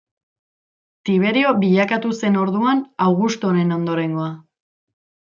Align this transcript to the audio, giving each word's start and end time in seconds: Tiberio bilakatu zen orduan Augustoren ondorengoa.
Tiberio 1.09 1.49
bilakatu 1.63 2.13
zen 2.21 2.37
orduan 2.43 2.81
Augustoren 3.09 3.75
ondorengoa. 3.77 4.31